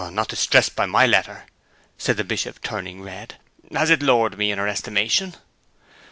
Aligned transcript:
'Not 0.13 0.29
distressed 0.29 0.75
by 0.75 0.87
my 0.87 1.05
letter?' 1.05 1.43
said 1.95 2.17
the 2.17 2.23
Bishop, 2.23 2.59
turning 2.63 3.03
red. 3.03 3.35
'Has 3.71 3.91
it 3.91 4.01
lowered 4.01 4.35
me 4.35 4.49
in 4.51 4.57
her 4.57 4.67
estimation?' 4.67 5.35